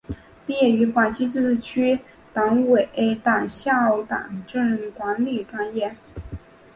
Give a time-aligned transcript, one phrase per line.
[0.47, 1.99] 毕业于广西自治区
[2.33, 2.89] 党委
[3.23, 5.95] 党校党政管理专业。